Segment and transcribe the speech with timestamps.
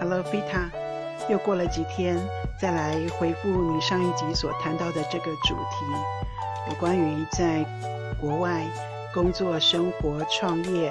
[0.00, 0.70] Hello Vita，
[1.28, 2.16] 又过了几天，
[2.58, 5.84] 再来回复你上一集所谈到的这个主题，
[6.70, 7.62] 有关于在
[8.18, 8.66] 国外
[9.12, 10.90] 工作、生活、创业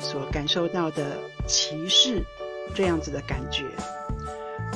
[0.00, 1.16] 所感受到的
[1.46, 2.20] 歧视
[2.74, 3.66] 这样子的感觉。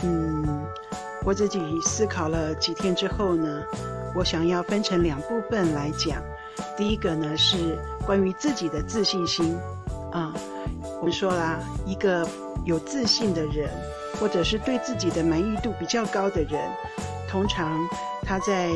[0.05, 0.65] 嗯，
[1.25, 3.65] 我自己思考了几天之后呢，
[4.15, 6.23] 我想要分成两部分来讲。
[6.77, 9.59] 第一个呢是关于自己的自信心
[10.13, 10.33] 啊，
[11.01, 12.25] 我们说啦，一个
[12.67, 13.71] 有自信的人，
[14.21, 16.61] 或者是对自己的满意度比较高的人，
[17.29, 17.81] 通常
[18.23, 18.71] 他在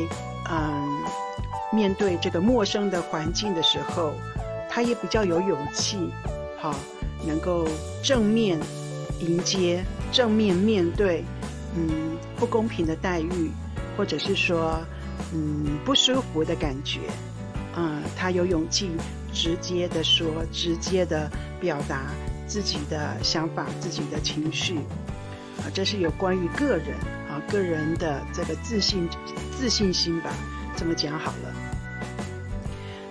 [0.49, 1.03] 嗯
[1.71, 4.13] 面对这个陌生的环境的时候，
[4.69, 6.09] 他也比较有勇气，
[6.57, 6.73] 好，
[7.27, 7.67] 能够
[8.01, 8.57] 正面
[9.19, 11.23] 迎接、正面面对
[11.75, 13.51] 嗯不公平的待遇，
[13.97, 14.79] 或者是说
[15.33, 17.01] 嗯不舒服的感觉。
[17.75, 18.91] 嗯，他有勇气
[19.33, 22.07] 直接的说，直接的表达
[22.51, 24.75] 自己的想法、自己的情绪，
[25.59, 26.97] 啊，这是有关于个人
[27.29, 29.07] 啊个人的这个自信
[29.57, 30.29] 自信心吧，
[30.75, 31.53] 这么讲好了。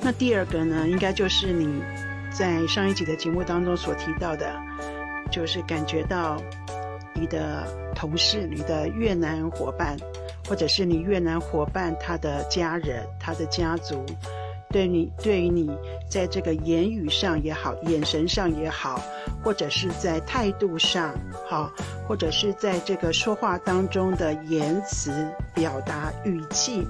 [0.03, 1.83] 那第二个呢，应该就是你
[2.31, 4.55] 在上一集的节目当中所提到的，
[5.33, 6.37] 就是感觉到
[7.15, 9.97] 你的同事、你的越南伙伴，
[10.47, 14.05] 或者是你越南伙伴他的家人、他的家族。
[14.73, 15.69] 对你，对于你，
[16.09, 19.03] 在这个言语上也好，眼神上也好，
[19.43, 21.15] 或者是在态度上，
[21.49, 21.73] 好，
[22.07, 26.87] 或者是在这个说话当中的言辞表达语气，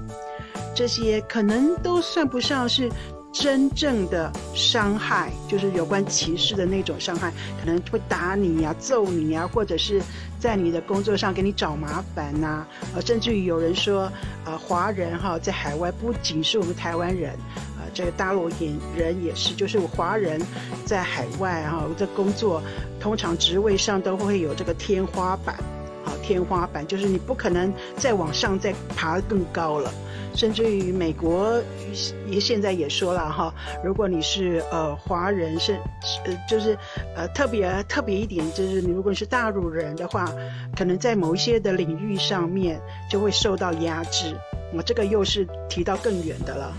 [0.75, 2.89] 这些可能都算不上是。
[3.31, 10.01] 真正的伤害，就是有关歧视的那种伤害，可能会打你呀、揍你呀，或者是
[10.37, 12.67] 在你的工作上给你找麻烦呐。
[12.93, 14.11] 呃，甚至于有人说，
[14.45, 17.31] 呃，华人哈在海外不仅是我们台湾人，
[17.79, 20.41] 呃，这个大陆人人也是，就是华人
[20.85, 22.61] 在海外哈这工作，
[22.99, 25.55] 通常职位上都会有这个天花板，
[26.03, 29.91] 好，天花板就是你不可能再往上再爬更高了。
[30.33, 31.61] 甚至于美国
[32.27, 33.53] 也现在也说了哈，
[33.83, 35.73] 如果你是呃华人是
[36.25, 36.77] 呃就是
[37.15, 40.25] 呃特别特别一点，就是你如果你是大陆人的话，
[40.75, 44.35] 可能在某一些的领域上面就会受到压制。
[44.73, 46.73] 我这个又是提到更远的了。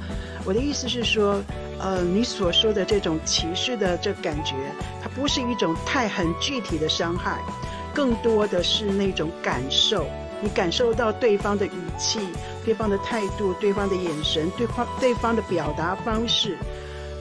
[0.47, 1.43] 我的意思是说，
[1.79, 4.55] 呃，你所说的这种歧视的这感觉，
[5.03, 7.39] 它不是一种太很具体的伤害，
[7.95, 10.07] 更多的是那种感受。
[10.43, 12.19] 你感受到对方的语气、
[12.65, 16.59] 对方的态度、对方的眼神、对方对方的表达方式，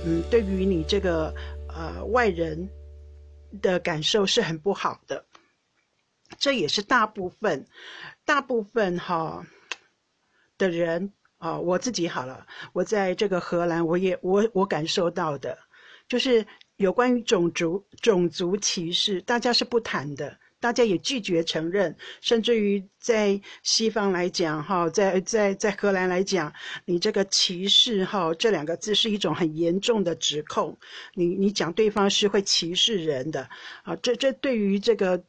[0.04, 1.32] 嗯，对于你这个
[1.70, 2.68] 呃外人
[3.62, 5.24] 的感受是很不好的。
[6.40, 7.68] 这也是大部分
[8.26, 9.46] 大部分哈
[10.58, 15.58] 的人啊，我自己好了，我在这个荷兰，我也我我感受到的，
[16.08, 16.44] 就是
[16.78, 20.40] 有关于种族种族歧视，大家是不谈的。
[20.62, 26.54] 大家也拒绝承认，甚至于在西方来讲，哈，在在在荷兰来讲，
[26.86, 30.78] 你这个歧视，哈，这两个字是一种很严重的指控。
[31.16, 33.50] 你你讲对方是会歧视人的，
[33.82, 35.24] 啊，这这对于这个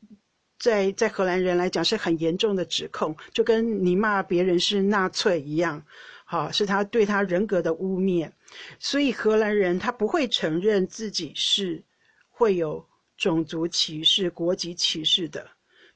[0.58, 5.82] 在在荷兰人来讲是很严重的指控，就跟你骂别人是纳粹一样，
[6.26, 8.30] 好，是他对他人格的污蔑。
[8.78, 11.82] 所以荷兰人他不会承认自己是
[12.28, 12.86] 会有。
[13.22, 15.48] 种族歧视、国籍歧视的，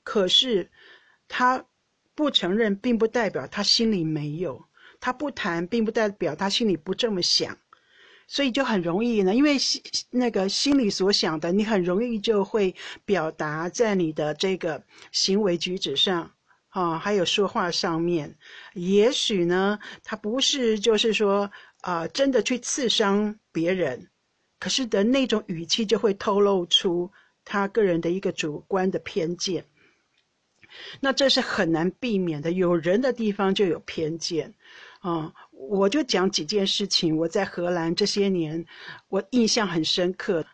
[0.05, 0.71] 可是
[1.27, 1.67] 他
[2.15, 4.55] 不承认，并不代表他心里没有；
[5.01, 7.59] 他不谈，并不代表他心里不这么想。
[8.29, 12.73] 所以就很容易呢，因为心那个心里所想的，你很容易就会
[13.05, 16.31] 表达在你的这个行为举止上
[16.69, 18.39] 啊，还有说话上面。
[18.75, 21.51] 也许呢，他不是就是说
[21.81, 24.09] 啊，真的去刺伤别人。
[24.59, 27.11] 可是的那种语气就会透露出
[27.45, 29.65] 他个人的一个主观的偏见，
[31.01, 32.51] 那这是很难避免的。
[32.51, 34.55] 有人的地方就有偏见，
[35.01, 37.17] 啊，我就讲几件事情。
[37.17, 38.65] 我在荷兰这些年，
[39.09, 40.45] 我印象很深刻。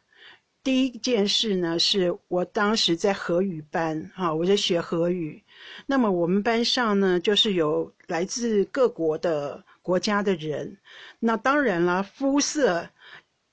[0.64, 5.42] 第一件事呢，是我当时在荷语班，啊，我在学荷语。
[5.86, 10.76] 那么我们班上呢，就是有来自各国的国家的人。
[11.20, 12.90] 那当然了，肤色。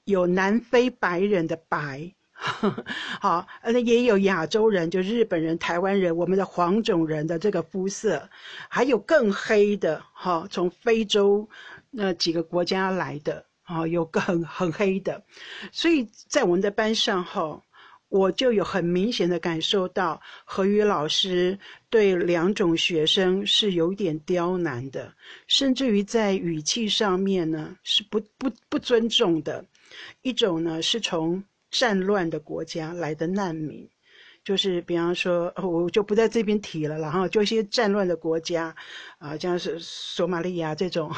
[0.09, 2.11] 有南非白人的白，
[3.21, 8.27] 好，那也有亚洲人，就日本人、台湾人，我们的黄种人的这个肤色，
[8.67, 11.47] 还有更黑的，哈，从非洲
[11.91, 15.23] 那几个国家来的，啊，有个很很黑的，
[15.71, 17.61] 所以在我们的班上，哈，
[18.07, 21.59] 我就有很明显的感受到何宇老师
[21.91, 25.13] 对两种学生是有点刁难的，
[25.45, 29.63] 甚至于在语气上面呢，是不不不尊重的。
[30.21, 33.87] 一种呢是从战乱的国家来的难民，
[34.43, 38.75] 就是比方说，我就不在这边提了，然后就一些战乱的国家，
[39.19, 41.13] 啊，像是索马利亚这种，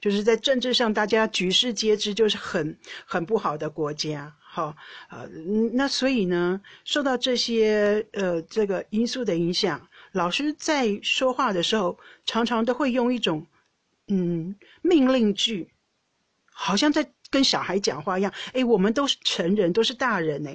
[0.00, 2.76] 就是在政治上大家举世皆知，就是很
[3.06, 4.74] 很不好的国家，哈，
[5.08, 5.28] 呃，
[5.72, 13.46] 那所以呢，受到这些呃这个因素的影响，老师在说话的时候，常常都会用一种
[14.08, 15.68] 嗯命令句，
[16.50, 17.12] 好像在。
[17.32, 20.50] 跟小孩讲话一样，哎，我们都是成人，都是大人呢。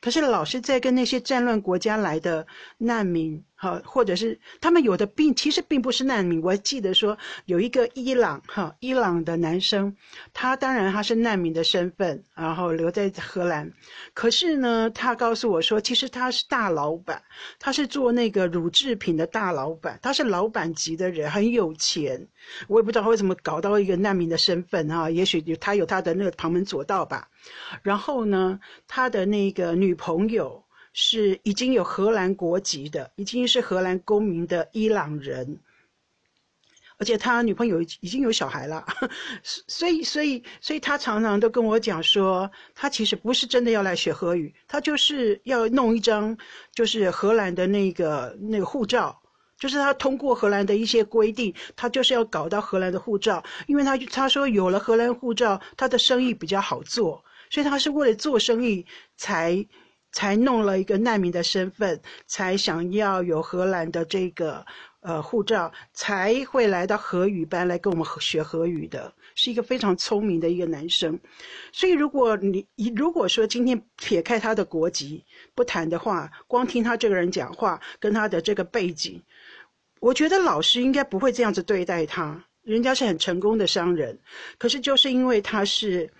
[0.00, 2.46] 可是老是在跟那些战乱国家来的
[2.78, 3.44] 难民。
[3.62, 6.40] 好，或者是他们有的并其实并不是难民。
[6.40, 9.94] 我记得说有一个伊朗哈伊朗的男生，
[10.32, 13.70] 他当然他是难民的身份，然后留在荷兰。
[14.14, 17.22] 可是呢，他告诉我说，其实他是大老板，
[17.58, 22.26] 他是做那个乳制品的大老板，他是老板级的人，很有钱。
[22.66, 27.28] 我也不知道他为什么搞到一个难民的身份哈，也许他有他的那个旁门左道吧。
[27.82, 28.58] 然后呢，
[28.88, 30.64] 他的那个女朋友。
[30.92, 35.58] 是已经有荷兰国籍的，已经是荷兰公民的伊朗人，
[36.98, 38.84] 而且他女朋友已经有小孩了，
[39.42, 46.36] 所以，所以，所以他常常都跟我讲说，他其实不是真的要来学荷语，他就是要弄一张
[46.74, 49.22] 就是荷兰的那个那个护照，
[49.56, 58.84] 就是他通过荷兰的一些规定，他就是要搞到荷兰的护照，因为他他说有了荷兰护照，他的生意比较好做，所以他是为了做生意
[59.16, 59.64] 才。
[60.12, 64.64] 才弄了一个难民的身份，才想要有荷兰的这个
[65.00, 71.18] 呃护照，才会来到荷语班来跟我们学荷语的，是一个非常聪明的一个男生。
[71.72, 72.66] 所以，如果你
[72.96, 75.24] 如果说今天撇开他的国籍
[75.54, 79.22] 不谈的话，光听他这个人讲话跟他的这个背景，
[80.00, 82.44] 我觉得老师应该不会这样子对待他。
[82.62, 84.18] 人家是很成功的商人，
[84.58, 86.10] 可是就是因为他是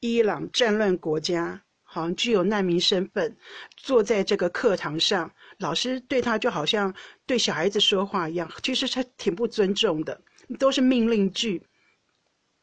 [0.00, 1.60] 伊朗战乱国家。
[1.92, 3.36] 好像具有难民身份，
[3.76, 5.28] 坐在这个课堂上，
[5.58, 6.94] 老师对他就好像
[7.26, 10.20] 对小孩子说话一样，其实他挺不尊重的，
[10.56, 11.60] 都是命令句。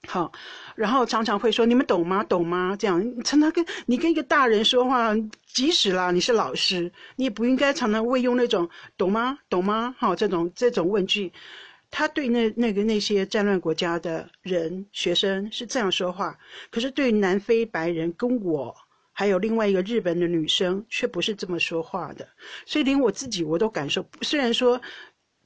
[0.08, 0.32] 好，
[0.76, 2.24] 然后常常会说：“你们懂吗？
[2.24, 5.14] 懂吗？”这样常常跟你跟一个大人说话，
[5.46, 9.38] 即使啦你是老师，你也不应该常常会用那种“懂吗？
[9.50, 11.34] 懂吗？”好，这种这种问句，
[11.92, 16.38] 他对那那个那些战乱国家的人学生是这样说话，
[16.72, 18.74] 可是对南非白人跟我。
[19.20, 22.28] 还有另外一个日本的女生，却不是这么说话的，
[22.68, 24.80] 所以连我自己我都感受，虽然说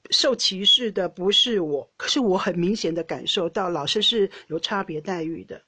[0.09, 5.61] 受歧视的不是我，可是我很明显的感受到老师是有差别待遇的。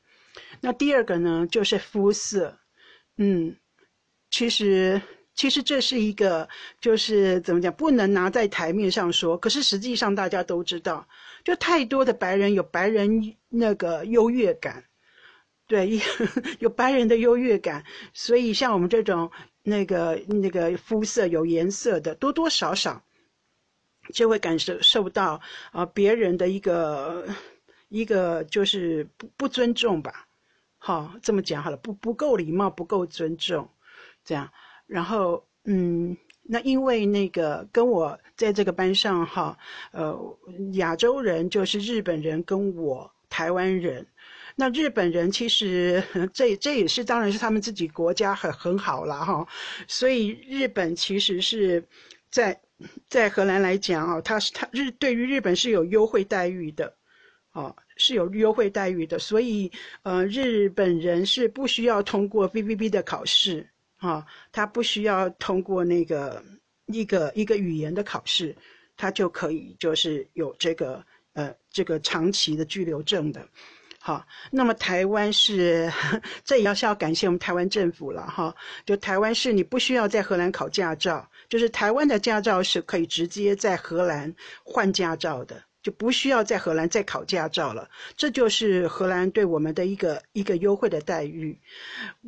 [0.60, 2.60] 那第二个呢，就是肤色，
[3.16, 3.56] 嗯，
[4.30, 5.02] 其实
[5.34, 6.50] 其实这是一个，
[6.82, 11.08] 就是怎么讲，不能拿在台面上说，可是实际上大家都知道，
[11.46, 14.84] 就太多的白人有白人那个优越感。
[15.66, 16.00] 对，
[16.60, 17.84] 有白人的优越感，
[18.14, 19.32] 所以像我们这种
[19.64, 23.02] 那个那个肤色有颜色的，多多少少
[24.14, 27.26] 就会感受受到啊别人的一个
[27.88, 30.28] 一个就是不不尊重吧，
[30.78, 33.70] 好这么讲好了，不不够礼貌，不够尊重，
[34.26, 34.52] 这样，
[34.86, 39.58] 然后嗯，那因为那个跟我在这个班上哈，
[39.92, 40.38] 呃，
[40.74, 44.06] 亚洲人就是日本人跟我台湾人。
[44.56, 49.48] 那日本人其实这这也是当然是他们自己国家很很好了哈，
[49.88, 51.84] 所以日本其实是
[52.30, 52.62] 在
[53.10, 56.96] 在荷兰来讲啊，他是他日对于日本是有优惠待遇的，
[57.54, 59.72] 哦是有优惠待遇的，所以
[60.04, 63.68] 呃日本人是不需要通过 B B B 的考试
[63.98, 66.44] 啊，他不需要通过那个
[66.88, 68.56] 一个一个语言的考试，
[68.98, 73.48] 他就可以就是有这个呃这个长期的居留证的。
[74.06, 75.90] 好，那么台湾是，
[76.44, 78.54] 这也要是要感谢我们台湾政府了哈。
[78.86, 87.90] 就台湾是你不需要在荷兰考驾照，就是台湾的驾照是可以直接在荷兰换驾照的，就不需要在荷兰再考驾照了。
[88.18, 91.58] 这就是荷兰对我们的一个一个优惠的待遇。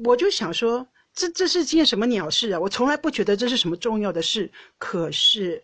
[0.06, 2.60] 我就想说，这这是件什么鸟事啊？
[2.62, 5.62] 我从来不觉得这是什么重要的事，可是。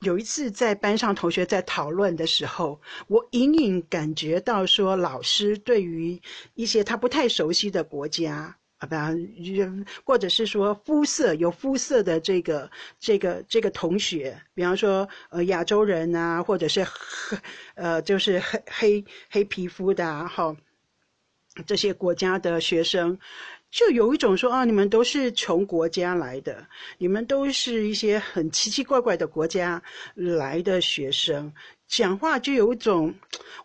[0.00, 6.20] 有一次在班上，同学在讨论的时候，我隐隐感觉到说，老师对于
[6.54, 16.86] 一些他不太熟悉的国家啊，比方或者是说肤色有肤色的这个这个这个同学，比方说呃亚洲人啊，或者是
[17.74, 20.56] 呃就是黑黑黑皮肤的哈，
[21.66, 23.18] 这些国家的学生。
[23.70, 29.82] 就有一种说啊，你们都是穷国家来的，你们都是一些很奇奇怪怪的国家
[30.14, 31.52] 来的学生，
[31.86, 33.14] 讲话就有一种，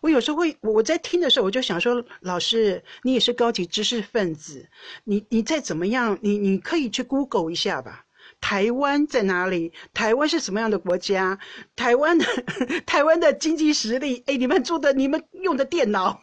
[0.02, 4.68] 我有时候会我在听的时候，我就想说，老师，你也是高级知识分子，
[5.04, 8.03] 你你再怎么样，你你可以去 Google 一下吧。
[8.44, 9.72] 台湾在哪里？
[9.94, 11.38] 台湾是什么样的国家？
[11.74, 12.26] 台湾的
[12.84, 14.22] 台湾的经济实力？
[14.26, 16.20] 哎，你们做的、你们用的电脑，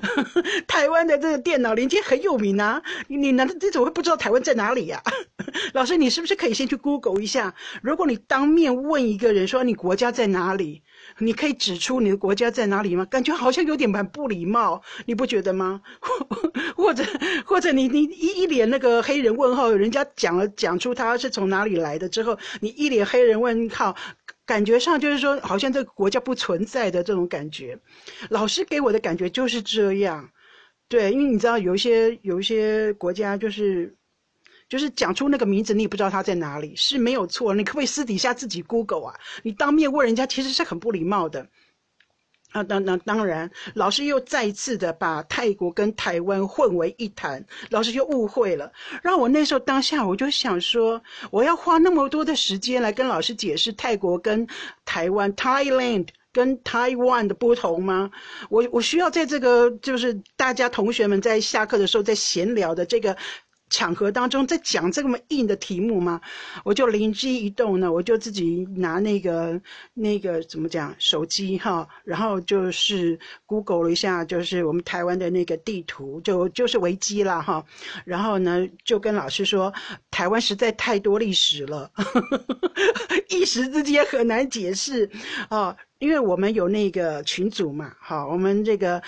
[0.66, 2.82] 台湾的这个电脑连接很有名啊！
[3.08, 5.02] 你难道你怎么会不知道台湾在哪里呀？
[5.74, 7.54] 老师，你是不是可以先去 Google 一下？
[7.82, 10.82] 如果你当面问一个人说你国家在哪里？
[11.20, 13.04] 你可以指出你的国家在哪里吗？
[13.04, 15.80] 感觉好像有点蛮不礼貌，你不觉得吗？
[16.74, 17.04] 或者
[17.44, 23.94] 或者你你一一脸那个黑人问号，人家讲了讲出他是从哪里来的之后，你一脸黑人问号，
[24.44, 27.78] 感觉上就是说好像这个国家不存在的这种感觉。
[28.30, 30.30] 老师给我的感觉就是这样，
[30.88, 33.94] 对，因为你知道有一些有一些国家就是。
[34.70, 37.52] 就是讲出那个名字，你也不知道他在哪里，是没有错。
[37.52, 39.20] 你可不可以私底下自己 Google 啊？
[39.42, 41.48] 你当面问人家，其实是很不礼貌的。
[42.52, 48.72] 啊，当当当然，老师又再一次的把泰国跟台湾混为一谈，老师就误会了。
[49.02, 54.46] 让我那时候当下，我就想说，我要花那么多的时间来跟老师解释泰国跟
[54.84, 58.10] 台湾 （Thailand） 跟 Taiwan 的不同吗？
[58.48, 63.16] 我我需要在这个就是大家同学们在下课的时候在闲聊的这个。
[63.70, 66.20] 场合当中在讲这么硬的题目吗？
[66.64, 69.58] 我就灵机一动呢，我就自己拿那个
[69.94, 77.64] 那个怎么讲手机哈，然后就是 Google 了一下，就是我们台湾的那个地图，就就是维基啦哈。
[78.04, 79.72] 然后呢，就跟老师说，
[80.10, 81.90] 台湾实在太多历史了，
[83.30, 85.08] 一时之间很难解释
[85.48, 89.00] 啊，因为我们有那个群组嘛，好，我们这个。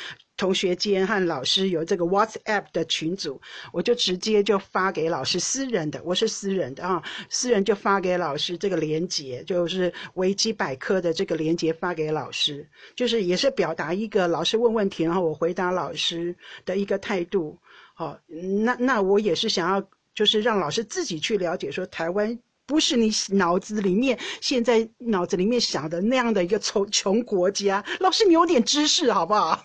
[0.42, 3.40] 同学间和老师有这个 WhatsApp 的群组，
[3.72, 16.34] 我就直接就发给老师私人的，我是私人的啊，私人就发给老师这个连接，就是维基百科的这个连接发给老师，就是也是表达一个老师问问题，然后我回答老师
[16.64, 17.56] 的一个态度。
[17.94, 18.18] 好，
[18.64, 22.36] 那那我也是想要，就是让老师自己去了解说台湾。
[22.72, 27.84] 不是你脑子里面现在脑子里面想的那样的一个穷穷国家。
[28.00, 29.62] 老师，你有点知识好不好？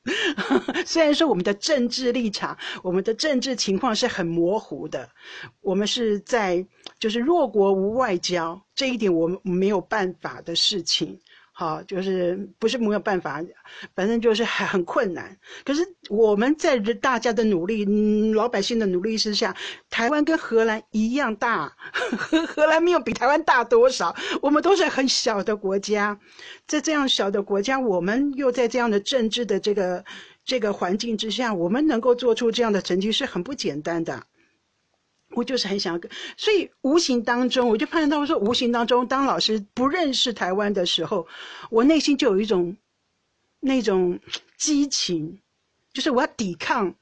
[0.84, 5.08] 虽然说我们的政治立场、我们的政治情况是很模糊的，
[5.62, 6.62] 我们是在
[6.98, 11.18] 就是弱国无外交这一点，我们没有办法的事情。
[11.58, 13.42] 好，就是不是没有办法，
[13.94, 15.34] 反正就是很很困难。
[15.64, 19.56] 可是我们在大家的努力，嗯，老百姓的努力之下，
[19.88, 21.74] 台湾跟荷兰一样大，
[22.18, 24.14] 荷荷兰没有比台湾大多少。
[24.42, 26.20] 我们都是很小的国家，
[26.66, 30.04] 在这样小的国家，我们又在这样的政治的这个
[30.44, 34.22] 这个环境之下，我们能够做出这样的成绩是很不简单的。
[35.36, 41.28] 我就是很想要跟，所以无形当中我就发现到说，无形当中当老师不认识台湾的时候，
[41.68, 42.74] 我内心就有一种
[43.60, 44.18] 那种
[44.56, 45.38] 激情，
[45.92, 46.94] 就是我要抵抗，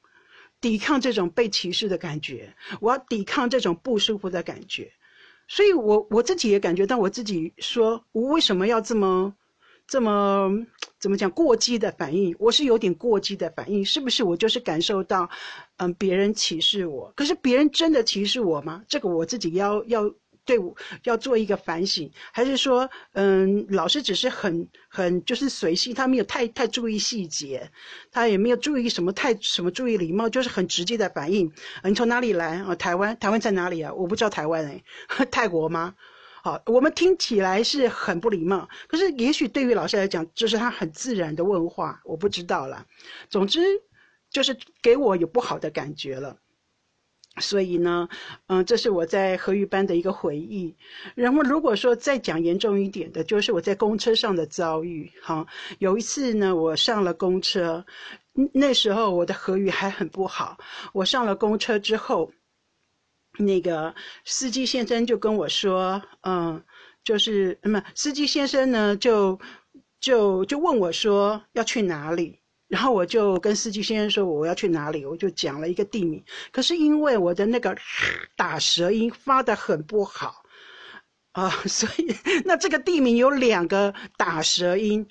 [0.60, 4.90] 抵抗这种被歧视的感觉，我要抵抗这种不舒服的感觉，
[5.46, 9.32] 所以我我自己也感觉到我自己说，我为什么要这么
[9.86, 10.50] 这么
[10.98, 12.34] 怎么讲过激的反应？
[12.38, 14.24] 我是有点过激的反应，是不是？
[14.24, 15.28] 我就是感受到。
[15.76, 18.84] 嗯，别人歧视我，可是别人真的歧视我吗？
[18.88, 20.08] 这个我自己要要
[20.44, 20.72] 对我
[21.02, 27.68] 要做一个反省，还是说，嗯，老师只是很很就是随性，他没有太太注意细节，
[28.12, 31.50] 他也没有注意什么太什么注意礼貌，就是很直接的反应。
[31.82, 32.76] 你从哪里来啊？
[32.76, 33.92] 台湾，台湾在哪里啊？
[33.92, 34.84] 我不知道台湾哎，
[35.32, 35.96] 泰国吗？
[36.44, 42.86] 好，我们听起来是很不礼貌，可是也许对于老师来讲，这是他很自然的问话，我不知道了。
[43.30, 43.60] 总之。
[44.30, 46.36] 就是给我有不好的感觉了，
[47.38, 48.08] 所以呢，
[48.48, 50.76] 嗯，这是我在河语班的一个回忆。
[51.14, 55.12] 然后如果说再讲严重一点的，就是我在公车上的遭遇。
[55.22, 55.46] 哈，
[55.78, 57.86] 有一次呢，我上了公车，
[58.52, 60.58] 那时候我的河语还很不好。
[60.92, 62.32] 我上了公车之后，
[63.38, 66.62] 那个司机先生就跟我说，嗯，
[67.02, 69.38] 就是那司机先生呢，就
[70.00, 72.40] 就就问我说要去哪里。
[72.66, 76.24] 然后我就跟司机先生说我要去哪里，我就讲了一个地名。
[76.50, 77.76] 可是因为我的那个
[78.36, 80.42] 打舌音发的很不好
[81.32, 82.12] 啊， 所以
[82.44, 85.06] 那这个地名有两个打舌音，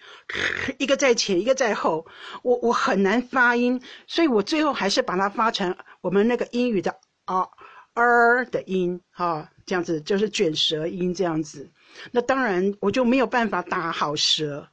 [0.78, 2.06] 一个在前，一个在后，
[2.42, 7.48] 我我很难发音，所以我最后还是把它发成我们那个英语的啊
[7.94, 11.70] 儿的音哈，这样子就是卷舌音这样子。
[12.12, 14.68] 那当然我就没有办法打好舌。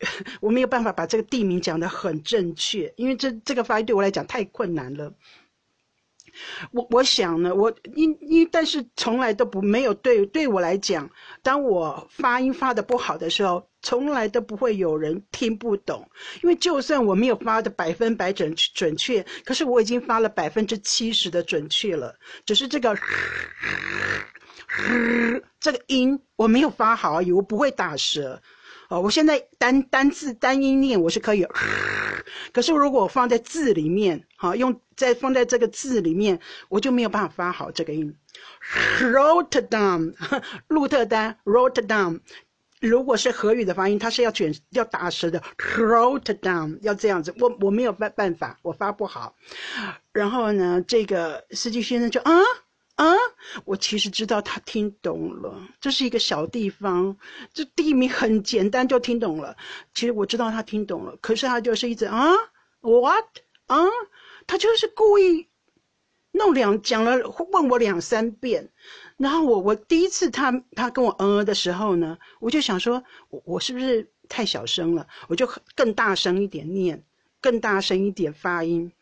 [0.40, 5.12] 我没有办法把这个地名讲得很正确，因为这这个发音对我来讲太困难了。
[6.70, 11.10] 我我想呢，我因因但是从来都不没有对对我来讲，
[11.42, 16.08] 当我发音发的不好的时候，从来都不会有人听不懂。
[16.42, 22.96] 因为就算我没有发的百分百准准确，可是我已经发了百分之七十的准确了，只是这个
[25.60, 28.40] 这个音我没有发好，我不会打舌。
[28.88, 31.46] 哦，我现在单单字单音念我是可以，
[32.54, 38.16] 可是如果我放在字里面，好用再放在这个字里面，我就没有办法发好这个音。
[39.00, 40.14] Rotterdam，
[40.68, 42.20] 鹿特丹，Rotterdam。
[42.80, 47.34] 如果是河语的发音，它是要卷要打舌的，Rotterdam 要这样子。
[47.38, 49.34] 我我没有办办法，我发不好。
[50.12, 52.32] 然后呢，这个司机先生就啊。
[52.98, 53.14] 啊，
[53.64, 57.16] 我其实知道他听懂了，这是一个小地方，
[57.54, 59.56] 这地名很简单就听懂了。
[59.94, 62.32] 其实我知道他听懂了，可是他就是一直啊
[62.80, 63.24] ，what
[63.66, 63.86] 啊，
[64.48, 65.46] 他就是故意
[66.32, 67.16] 弄两讲了，
[67.52, 68.68] 问我两三遍。
[69.18, 75.04] 然后我我第一次他他跟我嗯嗯的时候呢，我就想说，我我是不是太小声了？
[75.26, 75.44] 我就
[75.74, 77.02] 更大声一点念，
[77.40, 78.92] 更大声一点发音。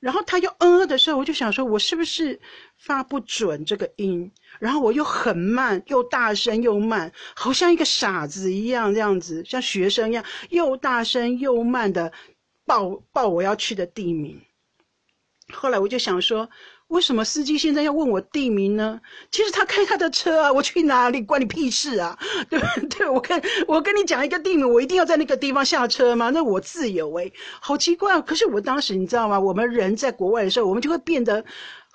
[0.00, 2.40] 然后他又嗯嗯的时候，我就想说，我是不是
[2.78, 4.28] 发不准这个音？
[4.58, 12.12] 然后我又很慢，又大声又慢，好像一个傻子一样，这样子，像学生一样，又大声又慢的
[12.66, 14.40] 报报我要去的地名。
[15.52, 16.50] 后来我就想说。
[16.94, 19.00] 为什么司机现在要问我地名呢？
[19.32, 22.16] 其实他开他的车啊，我去哪里关你屁事啊？
[22.48, 23.08] 对对？
[23.08, 26.30] 我跟我跟你讲一个地名，我一定要在那个地方下车吗？
[26.30, 27.28] 那我自由哎，
[27.60, 28.20] 好奇怪。
[28.22, 29.40] 可是我当时你知道吗？
[29.40, 31.44] 我们人在国外的时候，我们就会变得。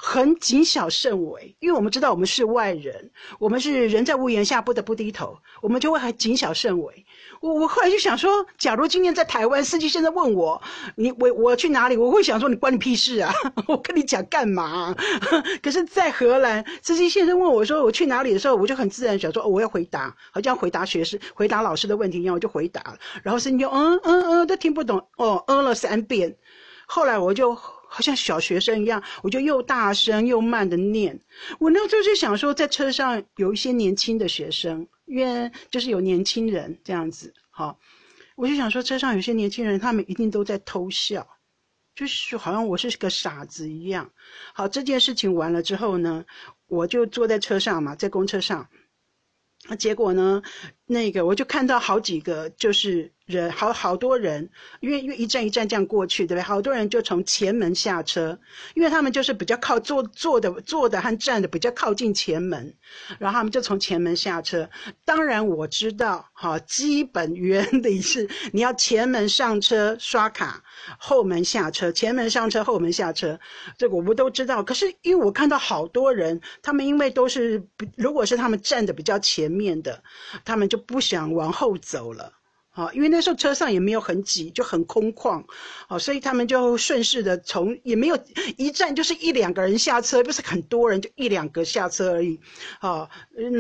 [0.01, 7.05] 很谨小慎微，因为我们知道我们是外人，我们是人在屋檐下不得不低头，我们就会很谨小慎微。
[7.41, 10.61] 我我后来就想说，假如今天在台湾，司机现在问我，
[10.95, 13.33] 你我我去哪里，我会想说你关你屁事啊！
[13.67, 14.95] 我跟你讲干嘛？
[15.61, 22.97] 可是，在荷兰，司机先生问我说我去哪里的时候，我就很自然想说，我要回答，好像回答学生、回答老师的问题一样，我就回答了。
[23.21, 26.37] 然后司机就嗯嗯嗯，都听不懂哦，嗯了三遍。
[26.87, 27.57] 后来我就。
[27.91, 31.19] 好像小学生一样，我就又大声又慢的念。
[31.59, 37.79] 我那时候就想说，在车上有一些年轻的学生，因为就是有年轻人这样子，好，
[38.35, 41.27] 我就想说，车上有些年轻人，他们一定都在偷笑，
[41.95, 44.11] 就是好像我是个傻子一样。
[44.53, 46.23] 好，这件事情完了之后呢，
[46.67, 48.69] 我就坐在车上嘛，在公车上，
[49.67, 50.43] 那结果呢，
[50.91, 53.11] 那个我就看到好几个，就是。
[53.29, 54.49] 人好好多人，
[54.79, 56.41] 因为因为一站一站这样过去，对不对？
[56.41, 58.39] 好多人就从前门下车，
[58.73, 62.73] 因为他们就是比较靠坐坐的坐的和站的比较靠近前门，
[63.19, 64.67] 然后他们就从前门下车。
[65.05, 70.63] 当然我知道，哈，基本原理是 你要前门上车刷卡，
[70.97, 73.39] 后门下车，前门上车，后门下车，
[73.77, 74.63] 这个我们都知道。
[74.63, 77.63] 可是因为我看到好多人，他们因为都是
[77.95, 80.01] 如果是他们站的比较前面的，
[80.43, 82.33] 他们就不想往后走了。
[82.71, 85.43] 啊，因为那时候车上也没有很挤，就很空旷，
[85.87, 88.17] 啊，所以他们就顺势的从也没有
[88.55, 92.39] 一站就是一两个人下车，不是很多人就一两个下车而已，
[92.79, 93.09] 啊，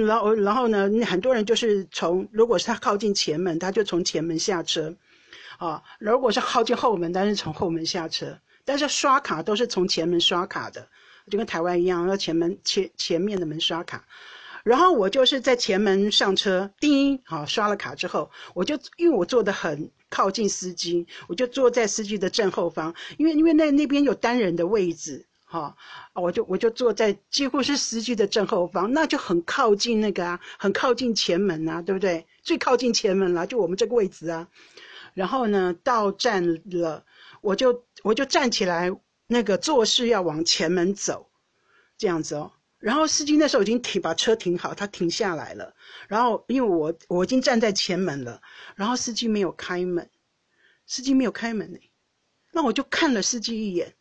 [0.05, 4.95] 然后然后呢，很多人就是从如果是他靠近前门，他就从前门下车，
[5.57, 10.87] 啊，如果是靠近后门，但是从后门下车，但是刷卡都是从前门刷卡的，
[11.29, 14.05] 就跟台湾一样，要前门前前面的门刷卡。
[14.63, 25.75] 然后我就是在前门上车，叮，好刷了卡之后，我就因为我坐的很靠近司机，我就坐在司机的正后方，因为因为那那边有单人的位置，哈，
[26.13, 32.25] 我就我就坐在几乎是司机的正后方，那就很靠近那个啊，很靠近前门啊，对不对？
[32.43, 34.47] 最靠近前门了，就我们这个位置啊。
[35.13, 37.03] 然后呢，到站了，
[37.41, 38.91] 我就我就站起来，
[39.27, 41.29] 那个做事要往前门走，
[41.97, 42.51] 这样子哦。
[42.79, 45.75] 然后司机那时候已经停，把车停好，他停下来了。
[46.07, 48.41] 然后因为我我已经站在前门了，
[48.75, 50.09] 然后司机没有开门，
[50.85, 51.79] 司机没有开门呢。
[52.51, 53.95] 那我就看了司机一眼，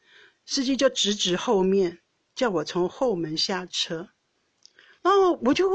[0.47, 1.99] 司机就直指后面，
[2.35, 4.09] 叫我从后门下车。
[5.03, 5.69] 然后我就。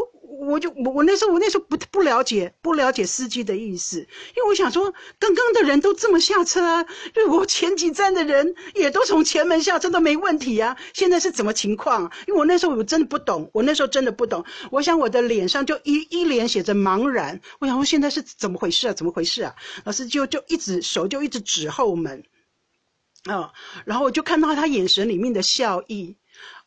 [0.45, 6.83] 我就我我那时候我那时候不不了解不了解司机的意思，因为我想说刚刚的人都这么下车啊，
[7.13, 12.11] 就我前几站的人也都从前门下车都没问题啊，现在是怎么情况？
[12.27, 18.93] 因为我那时候我真的不懂，我那时候真的不懂，我想我的脸上就一一脸写着茫然，我想说现在是怎么回事啊？
[18.93, 19.55] 怎么回事啊？
[19.85, 22.23] 老师就就一直手就一直指后门，
[23.25, 23.53] 啊，
[23.85, 26.17] 然后我就看到他眼神里面的笑意，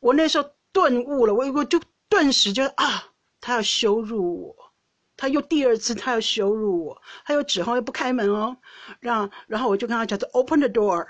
[0.01, 3.13] 我那时候顿悟了，我我就顿时就啊。
[3.39, 4.73] 他要羞辱我，
[5.17, 8.57] 他又第二次，他要羞辱我，他又指后又不开门哦，
[8.99, 11.07] 让然后我就跟他讲说 open the door，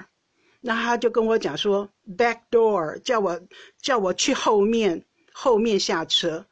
[0.60, 3.40] 那他就跟我讲说 back door，叫我
[3.80, 6.44] 叫我去后面后面下车。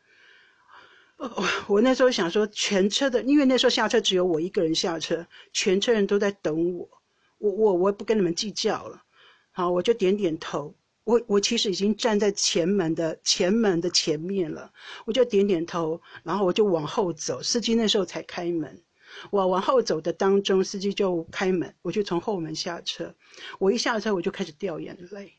[1.18, 6.88] 我我那时候想说全车的，因为那时候下车只有我一个人下车，全车人都在等我，
[7.36, 9.02] 我我我也不跟你们计较了，
[9.50, 10.74] 好，我就点点头，
[11.04, 14.72] 我我其实已经站在前门的前门的前面了，
[15.04, 18.82] 我就点点头，然后我就往后走，司机那时候才开门。
[19.30, 23.14] 我往后走的当中，司机就开门，我就从后门下车。
[23.58, 25.34] 我一下车，我就开始掉眼泪。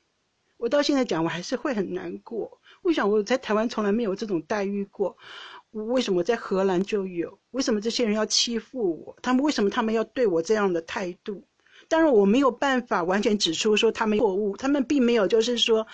[0.58, 2.62] 我到现在讲，我还是会很难过。
[2.84, 5.18] 我想我在台湾从来没有这种待遇过，
[5.72, 7.38] 为什么在荷兰就有？
[7.52, 9.18] 为什么这些人要欺负我？
[9.22, 11.44] 他们为什么他们要对我这样的态度？
[11.88, 15.86] 当然我没有办法完全指出说他们错误，他们并没有就是说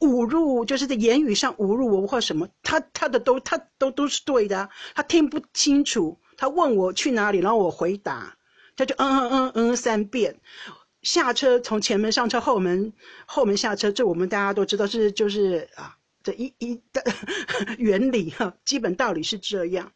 [0.00, 2.48] 侮辱，就是在言语上侮辱我或什么。
[2.62, 6.18] 他他的都他都都是对的，他听不清楚。
[6.36, 8.36] 他问我去哪里，然后我回答，
[8.76, 10.40] 他就嗯嗯嗯嗯三遍。
[11.02, 12.92] 下车从前门上车，后门
[13.26, 17.02] 后门下车，这我们大家都知道是就是啊这一一的
[17.78, 19.92] 原理哈，基本道理是这样。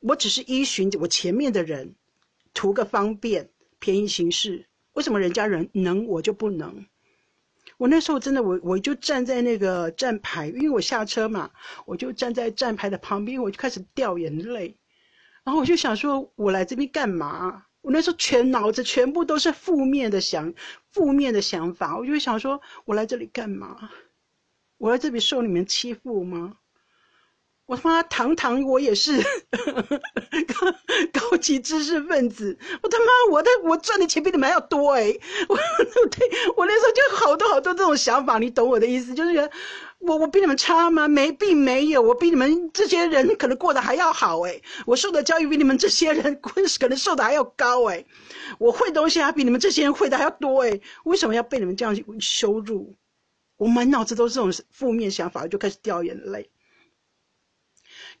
[0.00, 1.94] 我只是依循我前面的人，
[2.54, 4.66] 图个方便，便宜行事。
[4.92, 6.86] 为什么人家人能我就不能？
[7.76, 11.50] 我那时候真的我我就站在那个站牌，因为我下车嘛，
[11.86, 14.76] 我就站在站牌的旁边，我就开始掉眼泪。
[15.44, 17.66] 然后我就想说，我来这边干嘛？
[17.80, 20.52] 我那时候全脑子全部都是负面的想，
[20.90, 21.96] 负面的想法。
[21.96, 23.90] 我就想说，我来这里干嘛？
[24.76, 26.57] 我来这里受你们欺负吗？
[27.68, 29.22] 我他妈堂堂我也是
[30.48, 30.74] 高
[31.12, 35.14] 高级知识分子，我他妈我的我赚的钱比你们还要多哎！
[35.48, 35.56] 我
[36.10, 39.12] 对我那时候就好多好多这种想法，你懂我的意思？
[39.14, 39.50] 就是觉得。
[40.00, 41.08] 我我比你们差吗？
[41.08, 42.00] 没，并没有。
[42.00, 44.62] 我比你们这些人可能过得还要好哎。
[44.86, 48.04] 我受的教育比你们这些人 可能受的还要高哎。
[48.58, 50.80] 我会东西还比你们这些人会的还要多哎。
[51.04, 52.94] 为什么要被你们这样羞辱？
[53.56, 56.48] 我满脑子都是这种负面想法，就开始掉眼泪。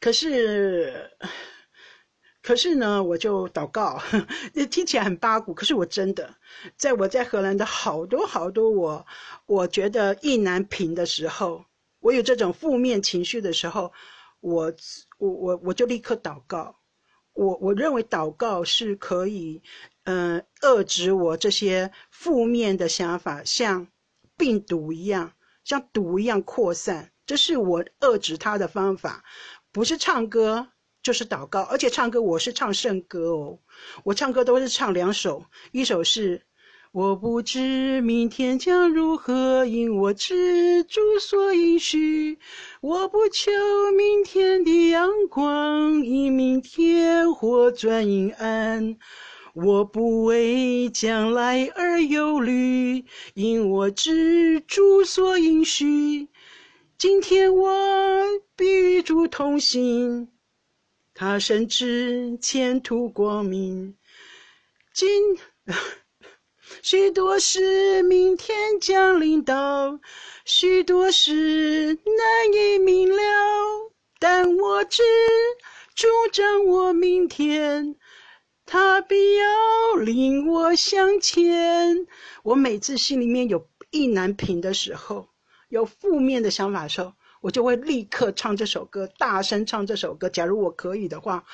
[0.00, 1.10] 可是，
[2.42, 4.00] 可是呢，我就祷告，
[4.70, 5.52] 听起来很八股。
[5.52, 6.34] 可是我真的，
[6.76, 9.06] 在我在荷兰的好多好多我，
[9.46, 11.64] 我觉得意难平的时候。
[12.00, 13.92] 我有这种负面情绪的时候，
[14.40, 14.72] 我
[15.18, 16.76] 我我我就立刻祷告。
[17.32, 19.62] 我我认为祷告是可以，
[20.04, 23.88] 嗯，遏制我这些负面的想法，像
[24.36, 25.32] 病毒一样，
[25.64, 27.10] 像毒一样扩散。
[27.26, 29.22] 这是我遏制它的方法，
[29.72, 30.68] 不是唱歌
[31.02, 33.58] 就是祷告，而且唱歌我是唱圣歌哦，
[34.04, 36.42] 我唱歌都是唱两首，一首是。
[36.90, 42.38] 我不知明天将如何，因我知主所应许。
[42.80, 43.52] 我不求
[43.94, 48.96] 明天的阳光，因明天或转阴暗。
[49.52, 53.04] 我不为将来而忧虑，
[53.34, 56.28] 因我知主所应许。
[56.98, 60.32] 今天我必与主同行，
[61.14, 63.96] 他深知前途光明。
[64.92, 65.38] 今。
[66.82, 70.00] 许多事明天将临到，
[70.44, 73.22] 许多事难以明了。
[74.18, 75.04] 但我知
[75.94, 77.94] 主掌我明天，
[78.66, 82.08] 他必要领我向前。
[82.42, 85.27] 我每次心里面有意难平的时候，
[85.68, 90.28] 有负面的想法的时候，我就会立刻唱这首歌，大声唱这首歌。
[90.28, 91.44] 假如我可以的话。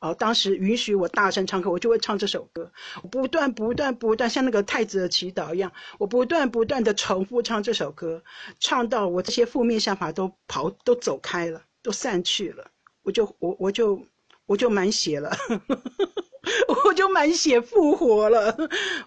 [0.00, 2.70] 哦，当时允许我大声唱歌，我就会唱这首歌，
[3.10, 8.22] 不断不断不断，像那个太子的祈祷一样，我不断不断的重复唱这首歌，
[8.60, 12.66] 唱到我这些负面想法都跑都走开了，都散去了，
[13.02, 14.04] 我就我我就
[14.44, 15.34] 我就满血了。
[16.84, 18.56] 我就满血复活了，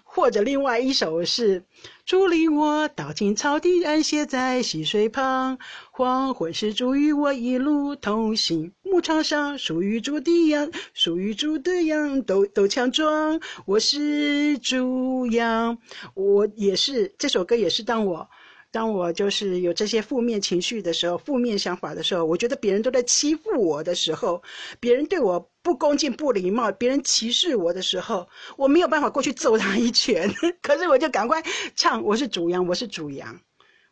[0.04, 1.64] 或者另外一首是，
[2.04, 5.58] 竹林我倒进草地，安歇在溪水旁。
[5.90, 8.72] 黄昏时，主与我一路同行。
[8.82, 13.40] 牧场上属于猪的羊，属于猪的羊都都强壮。
[13.66, 15.78] 我是猪羊，
[16.14, 18.28] 我也是这首歌也是当我。
[18.70, 24.42] 当我就是有这些负面情绪的时候，负面想法的时候，我觉得别人都在欺负我的时候，
[24.78, 30.30] 别人对我不恭敬、不礼貌，别人歧视我的时候，我没有办法过去揍他一拳，
[30.62, 31.42] 可是我就赶快
[31.74, 33.40] 唱：“我是主羊，我是主羊。”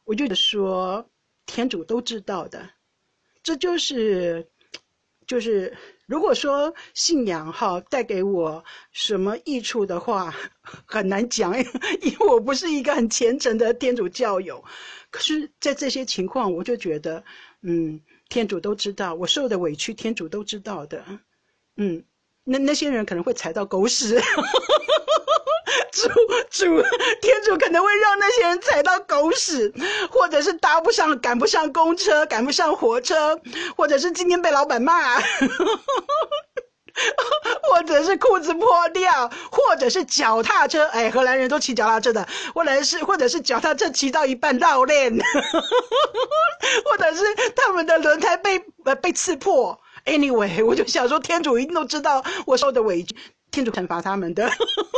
[0.04, 1.10] 我就说，
[1.46, 2.70] 天主都知道的，
[3.42, 4.46] 这就是，
[5.26, 5.76] 就是。
[6.06, 10.32] 如果说信仰哈带给我什么益处的话，
[10.86, 11.52] 很难讲，
[12.00, 14.64] 因为我不是一个很虔诚的天主教友。
[15.10, 17.24] 可是，在这些情况，我就觉得，
[17.62, 21.04] 嗯，天主都知道我受的委屈，天主都知道的，
[21.76, 22.04] 嗯，
[22.44, 24.20] 那那些人可能会踩到狗屎。
[25.90, 26.08] 主
[26.48, 26.82] 主
[27.20, 29.72] 天主可能会让那些人踩到狗屎，
[30.10, 33.40] 或者是搭不上、赶不上公车、赶不上火车，
[33.76, 35.20] 或者是今天被老板骂，
[37.62, 45.12] 或者是裤子破掉，或者是脚踏车，哎，荷兰人都骑脚踏车的，或者是或者是脚踏车骑到一半绕链，
[46.84, 47.24] 或者是
[47.56, 49.80] 他们的轮胎被呃被刺破。
[50.04, 53.16] Anyway，我就想说，天主一定都知道我受的委屈，
[53.56, 54.50] 天主惩罚他们的，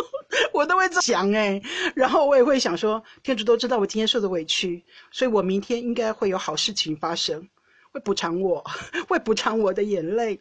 [0.52, 1.62] 我都会想哎，
[1.94, 7.48] 然后我也会想说，天主都知道我今天受的委屈，所以我明天应该会有好事情发生，
[7.92, 8.64] 会补偿我，
[9.06, 10.40] 会补偿我的眼泪。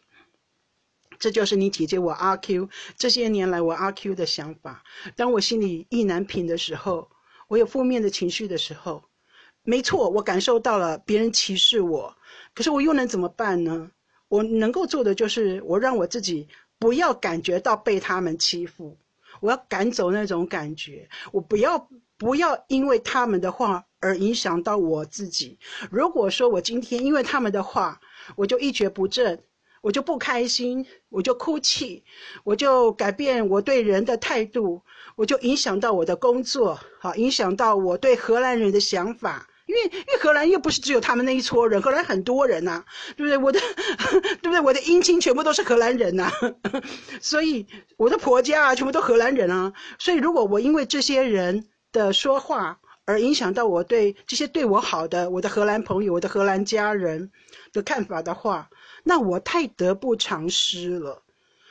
[1.19, 4.83] 这就是你姐姐我阿 Q 这些年来我阿 Q 的想法。
[5.15, 7.11] 当我心里意难平的时候，
[7.47, 9.03] 我有负面的情绪的时候，
[9.61, 12.15] 没错，我感受到了别人歧视我，
[12.55, 13.91] 可是我又能怎么办呢？
[14.27, 16.47] 我能够做的就是，我让我自己
[16.79, 18.97] 不要感觉到被他们欺负，
[19.39, 25.57] 我要赶走那种感觉，我不要不要因为他们的话而影响到我自己。
[25.89, 27.99] 如果说我今天因为他们的话，
[28.35, 29.43] 我就一蹶不振，
[29.81, 32.03] 我就不开心，我就哭泣，
[32.43, 34.81] 我就改变我对人的态度，
[35.15, 39.47] 我就影响到我的工作，好，影响到我对荷兰人的想法。
[39.67, 42.83] 因为因为荷兰又不是只有他们那一撮人，荷兰很多人呐，
[43.15, 43.37] 对不对？
[43.37, 43.59] 我的
[44.41, 44.59] 对不对？
[44.61, 46.31] 我的姻亲全部都是荷兰人呐，
[47.21, 49.73] 所以我的婆家啊，全部都荷兰人啊。
[49.99, 57.31] 所以如果我因为这些人的说话而影响到我对这些对我好的我的荷兰朋友、我的荷兰家人
[57.73, 58.69] 的看法的话，
[59.03, 61.23] 那我太得不偿失了。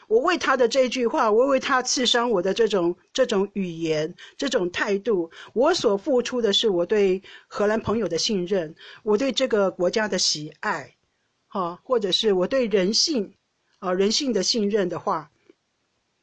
[0.09, 10.95] 我为他的这句话，我为他刺伤我的这种这种语言、这种态度，我所付出的是我对荷兰朋友的信任，我对这个国家的喜爱，
[11.49, 13.35] 哈，或者是我对人性，
[13.81, 15.31] 啊，人性的信任的话，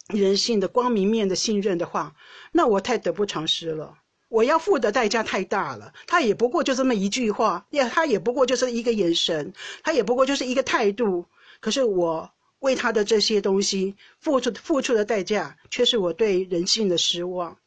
[0.08, 2.16] 人性的光明面的信任的话，
[2.54, 3.98] 那我太得不偿失了。
[4.30, 5.94] 我要付的代价太大了。
[6.08, 11.26] 他也不过就这么一句话，也他也不过就是一个眼神，他也不过就是一个态度。
[11.60, 12.33] 可是我。
[12.64, 17.58] 为他的这些东西付出付出的代价，却是我对人性的失望，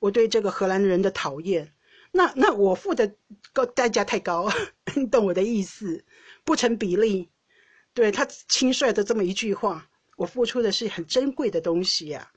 [0.00, 1.72] 我对这个荷兰人的讨厌。
[2.10, 3.14] 那那我付的
[3.54, 4.50] 高代价太高，
[4.94, 6.04] 你懂我的意思？
[6.44, 7.30] 不成比例。
[7.94, 12.30] 对他轻率的这么一句话，我付出的是很珍贵的东西呀。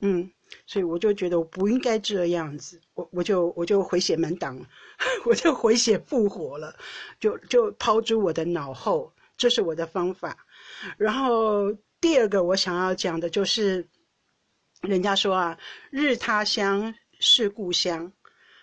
[0.00, 0.30] 嗯，
[0.66, 4.58] 所以我就觉得我不应该这样子，我我就我就回血门党，
[5.26, 6.74] 我就回血复活了，
[7.20, 10.46] 就就抛诸我的脑后，这是我的方法。
[10.96, 13.88] 然后第二个我想要讲的就是，
[14.82, 15.58] 人家说啊，
[15.90, 18.12] 日他乡是故乡，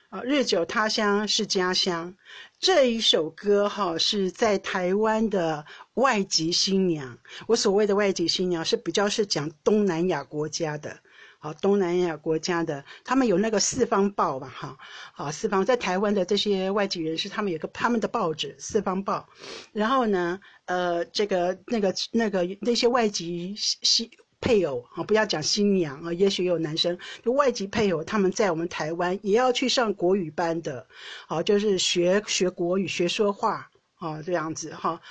[0.09, 2.15] 啊，日久他乡是家乡。
[2.59, 7.17] 这一首歌哈是在台湾的外籍新娘。
[7.47, 10.99] 我所谓的外籍新娘是比较是讲东南亚国家的。
[11.43, 14.77] 好，东南亚国家的，他们有那个四方报吧，哈，
[15.11, 19.27] 好，四方在台湾的这些外籍人士，他们有个他们的报纸《四方报》，
[19.73, 24.07] 然后呢，呃，这个那个那个那些外籍新
[24.39, 30.85] 配偶啊，不要讲新娘啊，也许有男生，就外籍配偶，他们在我们台湾也要去上国语班的，
[31.25, 35.01] 好，就是学学国语，学说话啊，这样子哈，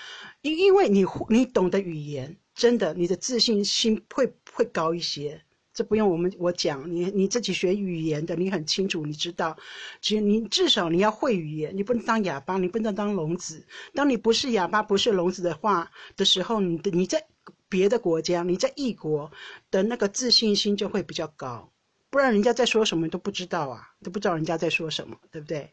[0.42, 5.42] 因因为你你懂得语言，真的，你的自信心会会高一些。
[5.72, 9.56] 这不用我们我讲，你你自己学语言的，你很清楚，你知道，
[10.00, 13.64] 其实你至少你要会语言，你不能当哑巴，你不能当聋子。
[13.94, 17.24] 当你不是哑巴，不是聋子的话的时候，你的你在
[17.68, 19.30] 别的国家，你在异国
[19.70, 21.70] 的那个自信心就会比较高，
[22.10, 25.70] 不然人家在说什么都不知道啊，都不知道人家在说什么，对不对？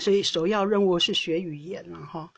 [0.00, 2.32] 所以首要任务是学语言了哈。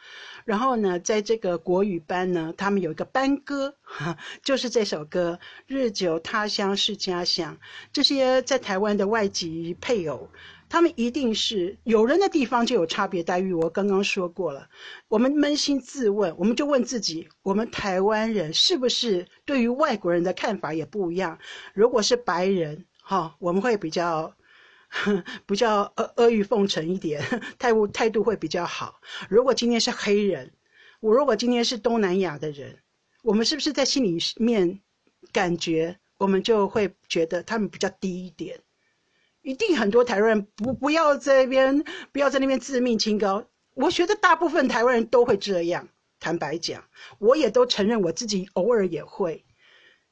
[0.45, 3.75] 然后呢，在这个国语班呢，他们有一个班歌，
[4.43, 7.55] 就是这首歌《日久他乡是家乡》。
[7.93, 10.29] 这些在台湾的外籍配偶，
[10.69, 13.55] 他们一定是有人的地方就有差别待遇。
[13.55, 14.69] 我刚刚说过了，
[15.09, 21.39] 我们扪心自问，我们就问自己：我们台湾人是不是对于外国人的看法也不一样？
[21.73, 24.35] 如果是白人，哈，我们会比较。
[25.47, 27.23] 比较阿阿谀奉承一点，
[27.59, 29.01] 态度态度会比较好。
[29.29, 30.53] 如果今天是黑人，
[31.01, 32.79] 我如果今天是东南亚的人，
[33.23, 34.81] 我们是不是在心里面
[35.33, 38.61] 感觉我们就会觉得他们比较低一点？
[39.43, 43.45] 一定很多台湾人不不要在那边不要在那边自命清高。
[43.75, 45.89] 我觉得大部分台湾人都会这样。
[46.21, 46.85] 坦白讲，
[47.19, 49.45] 我也都承认我自己偶尔也会。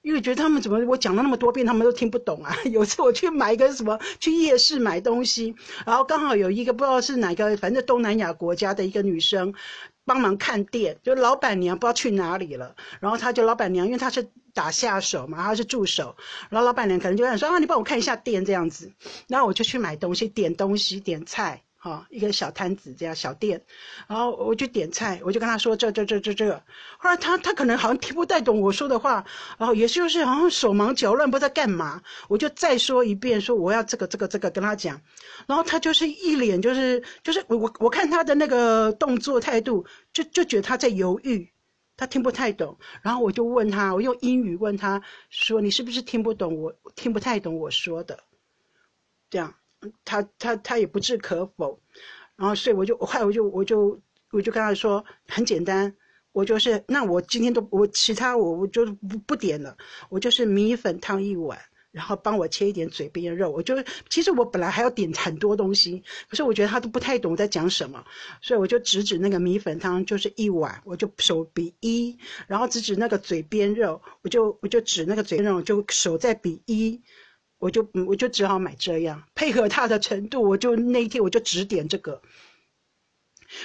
[0.02, 2.54] 因为觉得他们怎么我讲了那么多遍，他们都听不懂啊！
[2.70, 5.54] 有次我去买一个什么，去夜市买东西，
[5.86, 9.54] 然后刚好有一个不知道是哪个，反正东南亚国家的一个女生
[10.04, 16.16] 帮忙看店，就老板娘不知道去哪里了，然后她就老板娘，因为她是打下手嘛，她是助手，
[16.50, 18.92] 然后老板娘可能就想说啊，你帮我看一下店这样子，
[19.28, 21.62] 然后我就去买东西，点东西，点菜。
[21.84, 23.60] 哈，一个小摊子这样小店，
[24.06, 26.62] 然后我就点菜，我就跟他说这这这这这，
[26.96, 29.26] 后来他他可能好像听不太懂我说的话，
[29.58, 35.00] 然后也就是好像手忙脚乱不知道干嘛，我就再说一遍说我要这个这个这个跟他讲，
[35.48, 41.50] 然后他就是一脸就是就是我我我看他的那个动作态度，就就觉得他在犹豫，
[41.96, 48.20] 他听不太懂，然后我就问他，我用英语问他说你是不是听不懂我听不太懂我说的，
[49.30, 49.52] 这样。
[50.04, 51.80] 他他他也不置可否，
[52.36, 55.94] 然后所以我就后来我就我就我就跟他说很简单，
[56.32, 59.76] 我就是那我今天都我其他我我就不不点了，
[60.08, 61.58] 我就是米粉汤一碗，
[61.90, 63.50] 然后帮我切一点嘴边肉。
[63.50, 63.74] 我就
[64.08, 68.04] 其实我本来还要点很多东西，可是我觉得他都不太懂我在讲什么，
[68.40, 77.02] 所以我就指指那个米粉汤就是一碗，我就手比一，然后指指那个嘴边肉，我就我就指那个嘴边肉，就手再比一。
[77.62, 82.20] 我就我就只好买这样配合他的程度，我就那一天我就只点这个。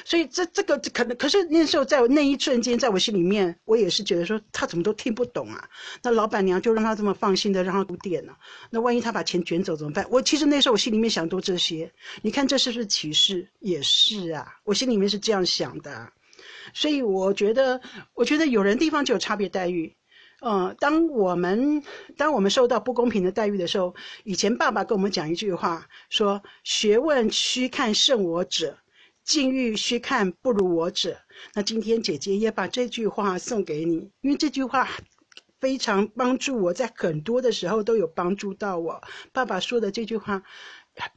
[0.05, 5.67] 所以这这个可能，可是那时候在那一瞬间，在我心里面，我也是觉得说他怎么都听不懂啊。
[6.03, 8.36] 那老板娘就让他这么放心的让他点呢？
[8.69, 10.05] 那万一他把钱卷走怎么办？
[10.12, 11.91] 我其实那时候我心里面想都这些。
[12.21, 13.49] 你看这是不是歧视？
[13.60, 16.12] 也是啊，我心里面是这样想的。
[16.71, 17.81] 所以我觉得，
[18.13, 19.95] 我觉得有人地方就有差别待遇。
[20.39, 21.84] 嗯，当我们
[22.15, 28.78] 当我们受到不公平的待遇的时候，以前爸爸跟我们讲一句话，说“学问须看胜我者，
[29.23, 31.17] 境遇须看不如我者”。
[31.56, 34.88] 那今天姐姐也把这句话送给你，因为这句话
[35.60, 39.02] 非常帮助我，在很多的时候都有帮助到我。
[39.34, 40.43] 爸爸说的这句话，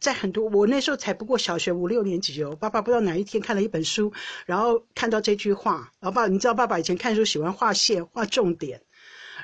[0.01, 2.57] 在很多我那时候才不过小学五六年级哦。
[2.59, 4.11] 爸爸不知道哪一天看了一本书，
[4.47, 8.81] 然后看到这句话，然后爸，你知道爸爸以前看书喜欢画线、画重点。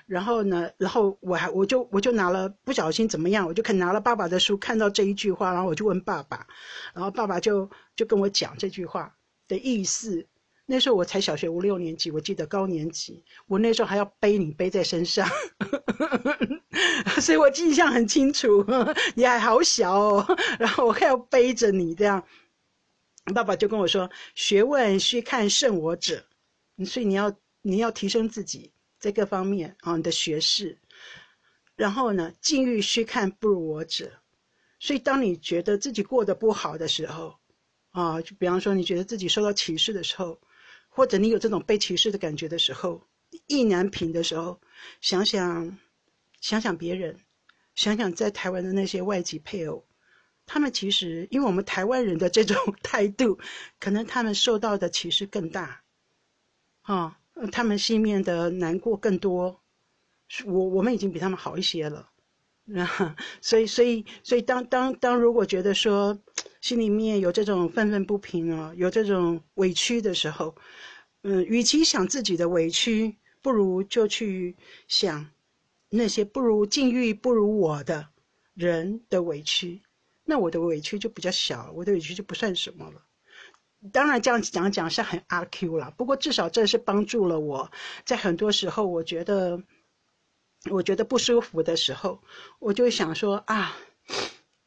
[0.06, 0.70] 然后呢？
[0.78, 3.46] 然后我还我就我就拿了不小心怎么样？
[3.46, 6.46] 我就肯拿了爸爸的书，看到这一句话，然后我就问爸爸，
[6.94, 9.16] 然后爸爸就就跟我讲这句话
[9.48, 10.26] 的意思。
[10.68, 15.28] 那时候我才小学五六年级，我记得高年级，我那时候还要背你背在身上，
[17.20, 18.64] 所以我印象很清楚。
[19.14, 22.24] 你还好小哦，然后我还要背着你这样。
[23.34, 26.24] 爸爸就跟我说：“学问须看胜我者，
[26.84, 30.78] 所以你要你要提升自己。”在各方面啊，你的学识，
[31.76, 34.10] 然后呢，境遇须看不如我者。
[34.78, 37.38] 所以，当你觉得自己过得不好的时候，
[37.90, 40.40] 啊，就比方说你觉得自己受到歧视的时候，
[40.88, 43.06] 或者你有这种被歧视的感觉的时候，
[43.46, 44.60] 意难平的时候，
[45.00, 45.78] 想想，
[46.40, 47.18] 想想别人，
[47.74, 49.86] 想想在台湾的那些外籍配偶，
[50.44, 53.38] 他们其实因为我们台湾人的这种态度，
[53.80, 55.82] 可能他们受到的歧视更大，
[56.82, 57.18] 啊。
[57.52, 59.60] 他们心里面的难过更多，
[60.46, 62.10] 我我们已经比他们好一些了，
[62.76, 66.18] 啊，所以所以所以当当当如果觉得说
[66.60, 70.56] 心里面有这种愤愤不平啊，有这种委屈的时候，
[71.22, 74.56] 嗯，与其想自己的委屈，不如就去
[74.88, 75.28] 想
[75.90, 78.08] 那些不如境遇不如我的
[78.54, 79.82] 人的委屈，
[80.24, 83.02] 那我的委屈就比较小，我的委屈就不算什么了。
[83.92, 85.92] 当然，这样讲讲是很阿 Q 了。
[85.96, 87.70] 不过至少这是帮助了我，
[88.04, 89.62] 在很多时候，我觉得，
[90.70, 92.20] 我觉得不舒服的时候，
[92.58, 93.76] 我就想说啊，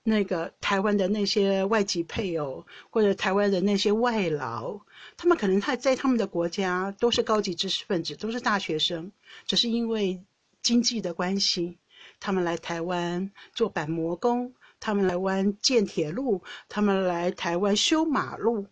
[0.04, 4.80] 那个台湾的那些外籍配偶，或者台湾的那些外劳，
[5.18, 9.12] 他们可能他在他们的国家都是高级知识分子，都是大学生，
[9.46, 10.24] 只是因为
[10.62, 11.78] 经济的关系，
[12.20, 18.68] 他们来台湾做板模工，他们来湾建铁路，他们来台湾修马路。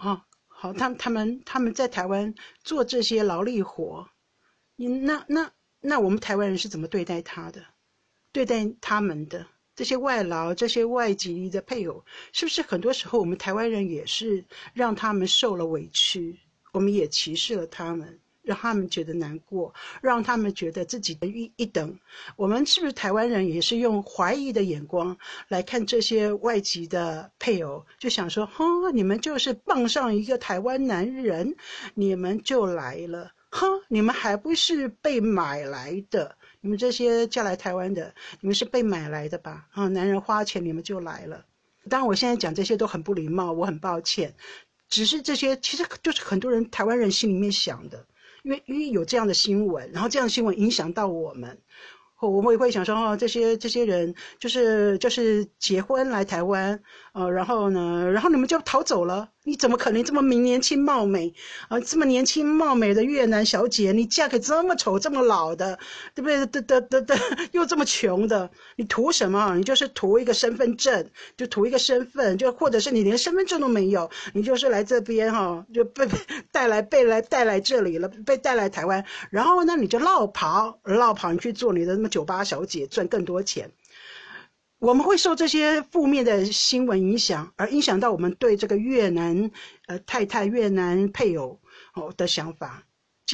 [0.00, 2.34] 啊好，他他们他们在台湾
[2.64, 4.08] 做这些劳力活，
[4.76, 7.62] 你那那那我们台湾人是怎么对待他的？
[8.32, 16.38] 对待他们的这些外劳、这些外籍的配偶，是不是很多时候我们台湾人也是让他们受了委屈，
[16.72, 18.20] 我们也歧视了他们？
[18.42, 21.98] 让他们觉得难过，让他们觉得自己的一一等。
[22.36, 25.16] 我们是不是台湾人也是用怀疑的眼光
[25.48, 27.84] 来看这些外籍的配偶？
[27.98, 31.54] 就想说，哈，你们就是傍上一个台湾男人，
[31.94, 36.36] 你们就来了，哈，你们还不是被买来的？
[36.62, 39.66] 你们这些嫁来台湾的，你们是被买来的吧？
[39.72, 41.44] 啊，男人花钱，你们就来了。
[41.88, 44.34] 当然，我现在讲这些都很不礼貌，我很抱歉。
[44.88, 48.04] 只是这些，其实就是很多人台湾人心里面想的。
[48.42, 51.58] 因为因为有这样的新闻，然后这样的新闻影响到我们，
[52.20, 56.80] 我们也会想说，哦，这些这些人就是就是结婚来台湾，
[57.12, 61.32] 呃，然后呢，然后你们就逃走了，你怎么可能这么明年轻貌美
[61.68, 61.80] 啊？
[61.80, 65.78] 这么年轻貌美的越南小姐，你嫁给这么丑、这么老的，
[66.14, 66.44] 对不对？
[66.46, 67.16] 得得得得，
[67.52, 69.56] 又这么穷的，你图什么？
[69.56, 76.06] 你就是图一个身份证，就图一个身份，就或者是你连身份证都没有，你就是来这边哈，就被
[76.52, 83.70] 带来被来带来这里了，被带来台湾，然后呢，你就绕跑绕跑，你去做你的什么酒吧小姐，赚更多钱。
[84.80, 89.50] 我们会受这些负面的新闻影响，而影响到我们对这个越南
[89.86, 91.60] 呃太太、越南配偶
[91.92, 92.86] 哦的想法。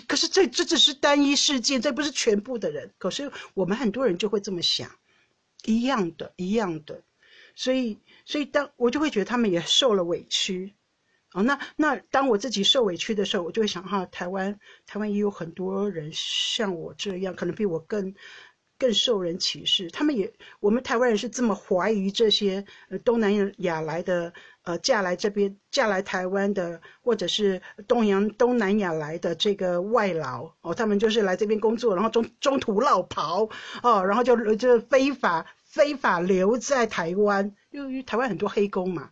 [0.08, 2.92] 可是这这只是单一事件，这不是全部的人。
[2.98, 4.90] 可是我们很多人就会这么想，
[5.64, 7.04] 一样的，一样的。
[7.54, 10.74] 所以，所以当我就会觉得他们也受了委屈。
[11.32, 18.12] 哦，那那当我自己受委屈的时候，我就会想哈，台湾台湾也有很多人像我这样，可能比我更。
[18.78, 24.32] 更受人歧视，他们也，我们台湾人是这么怀疑这些呃东南亚来的
[24.64, 33.48] 呃嫁来这边嫁来台湾的，或者是东洋东南亚来的这个外劳哦，他们就是来这边工作，然后中中途落跑
[33.82, 39.10] 哦，然后就就非法非法留在台湾，因为台湾很多黑工嘛。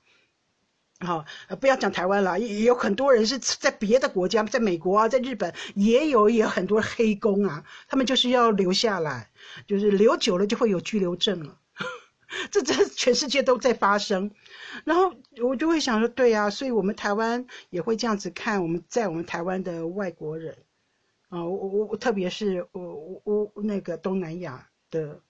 [1.05, 1.25] 好，
[1.61, 9.31] 不要讲台湾了，也有很多人是在别的国家，在美国啊，在日本也有也有很多黑工啊，他们就是要留下来，
[9.67, 11.59] 就是留久了就会有居留证了，
[12.51, 14.31] 这这全世界都在发生，
[14.85, 20.57] 然后我就会想说，对啊，所以我们台湾也会这样子看我们在我们台湾的外国人，
[21.29, 25.21] 啊，我我我特别是我我我那个东南亚的，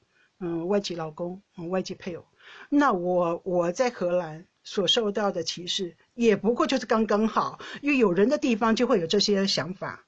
[0.41, 2.25] 嗯，外籍老公，嗯，外籍配偶，
[2.69, 4.47] 那我我在荷兰。
[4.65, 10.07] 所受到的歧视也不过就是刚刚好，因为有人的地方就会有这些想法。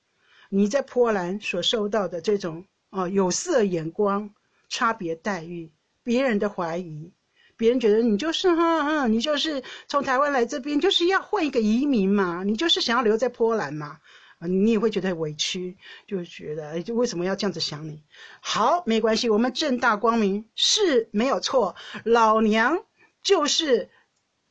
[0.49, 4.31] 你在波兰所受到的这种哦有色眼光、
[4.69, 5.71] 差别待遇、
[6.03, 7.13] 别人的怀疑，
[7.57, 13.99] 别人觉得你就是哈哈，你就是从台湾来这边就是要换一个移民嘛，你就是想要留在波兰嘛，
[14.39, 15.77] 啊，你也会觉得委屈，
[16.07, 18.03] 就觉得就为什么要这样子想你？
[18.41, 22.85] 好，没关系，我们正大光明是没有错，老娘
[23.23, 23.91] 就是。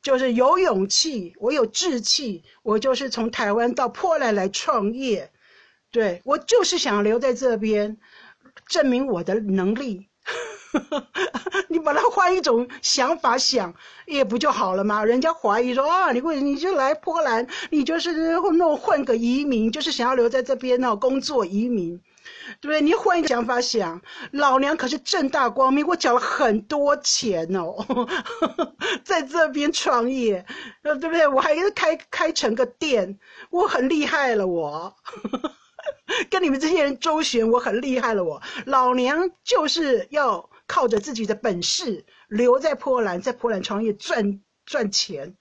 [0.06, 5.32] 就是有勇气，我有志气，我就是从台湾到波兰来创业，
[5.90, 7.98] 对我就是想留在这边，
[8.68, 10.08] 证明我的能力。
[11.70, 13.74] 你把它换一种想法想，
[14.06, 15.04] 也不就好了吗？
[15.04, 22.00] 人家怀疑说啊，你会你就来波兰，你就是弄混个移民，就是想要留在这边哦，工作移民。
[22.62, 22.82] 对不对？
[22.82, 27.76] 你换一个想法想，老娘可是正大光明，我缴了很多钱哦，
[29.04, 30.46] 在这边创业，
[30.84, 31.28] 对不对？
[31.28, 33.20] 我还是开开成个店，
[33.50, 34.96] 我很厉害了，我
[36.30, 45.36] 跟你们这些人周旋，我很厉害了，我老娘就是要靠着自己的本事留在波兰，在波兰创业赚赚钱，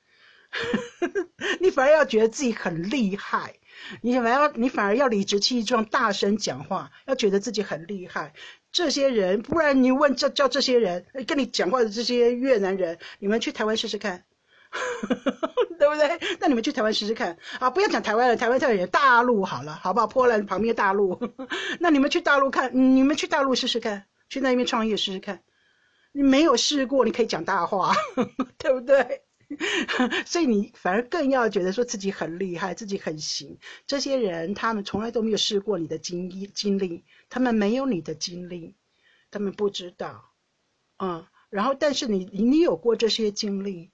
[1.60, 3.54] 你反而要觉得自己很厉害。
[4.02, 8.32] 你反而要，你反而要理直气壮、大声讲话，要觉得自己很厉害。
[8.72, 14.24] 这些人，不然你问叫叫这些人跟你讲话的这些越南人，你们去台湾试试看，
[15.78, 16.18] 对不对？
[16.40, 17.70] 那你们去台湾试试看啊！
[17.70, 20.06] 不要讲台湾了，台湾太远大陆好了，好不好？
[20.08, 21.18] 波兰旁边大陆，
[21.78, 25.40] 那你们去大陆看，你们去大陆试试看，去那边创业试试看。
[26.10, 27.94] 你没有试过，你可以讲大话，
[28.58, 29.22] 对不对？
[30.26, 33.58] 所以你反而更要觉得说自己很厉害，自己很行。
[33.86, 38.74] 这些人他们从来都没有试过你的经历经历，他们没有你的经历，
[39.30, 40.32] 他们不知道。
[40.98, 43.90] 嗯，然后但是你你有过这些经历，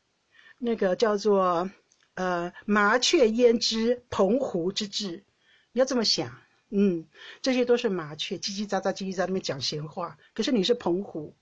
[0.58, 1.70] 那个叫做
[2.14, 5.24] 呃麻雀焉知澎湖之志，
[5.72, 6.38] 你要这么想。
[6.72, 7.06] 嗯，
[7.42, 11.34] 这些都是麻雀叽叽喳喳叽叽喳在那边讲闲话，可是你是澎湖，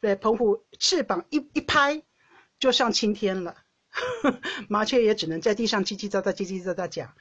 [0.00, 2.02] 对，澎湖翅膀一一拍。
[2.58, 3.56] 就上青天了，
[4.68, 7.14] 麻雀也只能在地上叽叽喳喳、叽叽喳喳讲。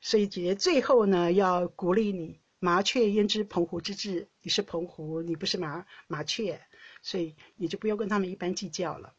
[0.00, 4.28] 所以姐姐最后呢，要鼓励你：麻雀焉知澎湖之志？
[4.42, 6.60] 你是澎湖，你不是麻麻雀，
[7.02, 9.14] 所以你就不用跟他们一般计较了。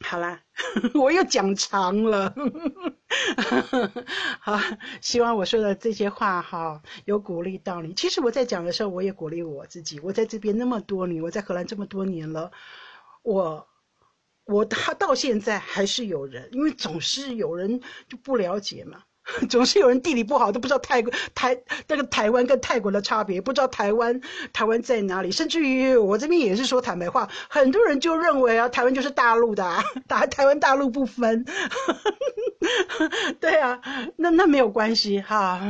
[0.00, 0.42] 好啦，
[0.94, 2.34] 我又讲长了。
[4.40, 4.58] 好，
[5.02, 7.92] 希望我说的这些话哈，有鼓励到你。
[7.94, 10.00] 其实我在讲的时候，我也鼓励我自己。
[10.00, 12.50] 我在这边那么多年，我在荷兰这么多年了，
[13.22, 13.68] 我。
[14.52, 19.02] 我他到现在还是有人，因为总是有人就不了解嘛。
[19.48, 21.56] 总是有人地理不好都不知道泰国台
[21.88, 24.20] 那个台湾跟泰国的差别，不知道台湾
[24.52, 25.30] 台湾在哪里。
[25.30, 31.44] 甚至于我这边也是说坦白话，很多人就认为啊，台湾就是大陆的，啊， 打台湾大陆不分。
[33.40, 33.80] 对啊，
[34.16, 35.60] 那那没有关系哈。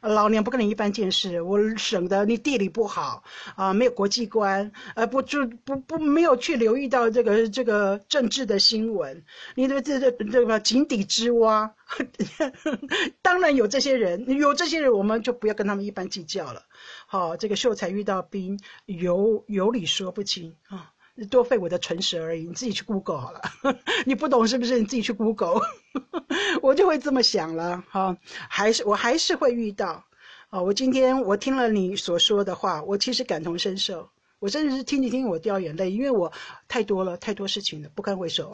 [0.00, 3.22] 老娘不跟你一般见识，我省得你地理不好
[3.54, 9.22] 啊，没有国际观，呃，不就不不没有去留意到这个这个政治的新闻，
[9.54, 11.72] 你的这这这个井底之蛙。
[13.22, 16.62] 当然有这些人，有这些人，我们就不要跟他们一般计较了。
[17.06, 20.92] 好，这个秀才遇到兵，有有理说不清啊，
[21.30, 22.44] 多费我的唇舌而已。
[22.46, 23.42] 你自己去 Google 好了，
[24.06, 24.78] 你不懂是不是？
[24.78, 25.60] 你自己去 Google，
[26.62, 27.84] 我就会这么想了。
[27.88, 28.16] 哈，
[28.48, 30.04] 还是我还是会遇到。
[30.50, 34.08] 啊，我今天我听了你所说的话，我其实感同身受。
[34.38, 36.32] 我真的是听着听我掉眼泪，因为我
[36.68, 38.52] 太多了，太多事情了，不堪回首。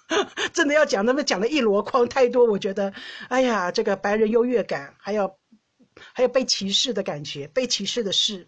[0.54, 2.94] 真的要讲，那么讲的一箩筐太多，我觉得，
[3.28, 5.36] 哎呀，这个白人优越感，还有
[6.14, 8.46] 还有被歧视的感觉，被歧视的事。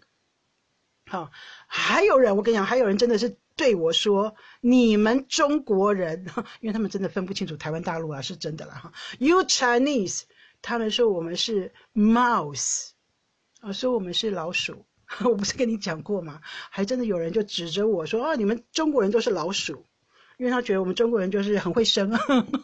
[1.05, 1.31] 好，
[1.67, 6.25] 还有人，我跟你讲，还有人真的是对我说：“你们中国人，
[6.61, 8.93] 因为他们真的分不清楚台湾大陆啊，是真的了哈。
[9.19, 10.21] ”You Chinese，
[10.61, 12.89] 他们说我们是 mouse，
[13.59, 14.85] 啊，说我们是老鼠。
[15.25, 16.39] 我不是跟你讲过吗？
[16.69, 19.85] 还真的有人就指着我说：“啊，你们中国人都是老鼠。”
[20.37, 22.11] 因为他觉得我们中国人就是很会生，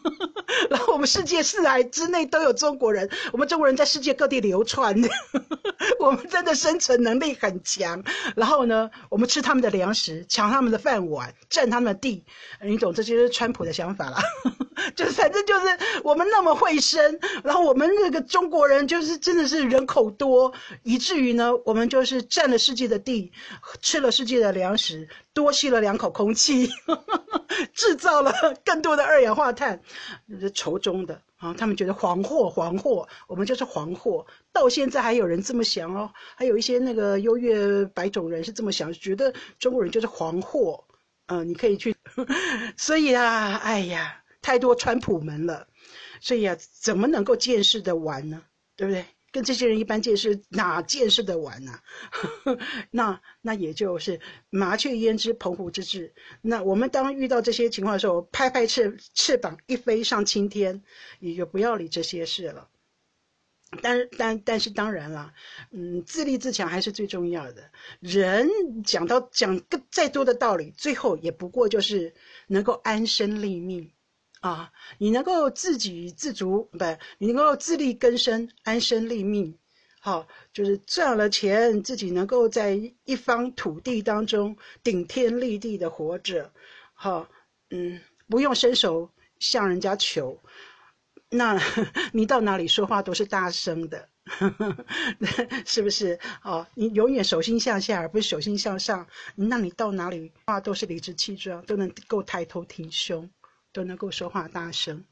[0.70, 4.98] 然后我们世界四海之内都有中国人，我们中国人在世界各地流窜，
[6.00, 8.02] 我们真的生存能力很强。
[8.34, 12.24] 然后呢，我们吃他们的粮食，抢他们的饭碗，占他们的地，
[12.62, 12.94] 你懂？
[12.94, 14.22] 这就是川普的想法啦。
[14.94, 15.66] 就反正就是
[16.02, 20.52] 我们那么会生，然后我们那个中国人就是真的是人口多，
[20.82, 23.32] 以至于呢，我们就是占了世界的地，
[23.80, 25.08] 吃了世界的粮食。
[25.32, 26.66] 多吸了两口空气，
[27.74, 28.32] 制造了
[28.64, 29.78] 更多的二氧化碳，
[30.40, 31.54] 是仇中的啊！
[31.58, 34.26] 他们觉得黄货，黄货，我们就是黄货。
[34.50, 40.82] 到现在还有人这么想哦，还有一些那个优越白种人是这么想，觉得中国人就是黄货。
[41.26, 41.94] 嗯，你可以去。
[42.78, 45.66] 所以啊，哎呀，太多川普门了，
[46.20, 48.44] 所以啊，怎么能够见识的完呢？
[48.76, 49.04] 对不对？
[49.32, 51.80] 跟这些人一般见识，哪见识得完呢？
[52.92, 56.14] 那那也就是麻雀焉知澎湖之志。
[56.42, 60.80] 那我们当遇到这些情况的时候，拍拍翅翅膀一飞上青天，
[61.18, 62.68] 也就不要理这些事了。
[63.82, 65.34] 但但但是当然了，
[65.72, 67.72] 嗯，自立自强还是最重要的。
[67.98, 68.48] 人
[68.84, 72.14] 讲到讲个再多的道理，最后也不过就是
[72.46, 73.90] 能够安身立命。
[74.46, 76.84] 啊，你能够自给自足，不，
[77.18, 79.58] 你能够自力更生、安身立命，
[80.00, 86.52] 好，就是赚了钱，自己能够在一方土地当中顶天立地的活着，
[86.94, 87.28] 好，
[87.70, 90.40] 嗯，不用伸手向人家求，
[91.28, 91.60] 那
[92.12, 94.08] 你到哪里说话都是大声的，
[95.66, 96.16] 是不是？
[96.44, 103.28] 哦，你永远手心向下，而不是手心向上，那你到哪里话都是理直气壮，都能够抬头挺胸。
[103.76, 105.04] 都能够说话大声。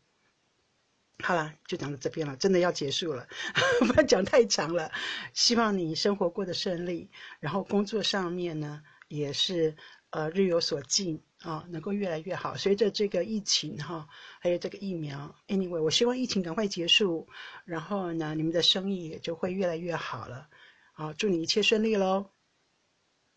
[1.22, 3.28] 好了，就讲到这边了，真的要结束了，
[3.86, 4.90] 不要讲太长了。
[5.34, 7.10] 希望你生活过得顺利，
[7.40, 9.76] 然后工作上面呢也是
[10.10, 12.56] 呃日有所进啊，能够越来越好。
[12.56, 14.08] 随着这个疫情哈，
[14.40, 17.28] 还有这个疫苗，anyway，我希望疫情赶快结束，
[17.64, 20.48] 然后呢你们的生意也就会越来越好了。
[20.94, 22.33] 好，祝你一切顺利喽。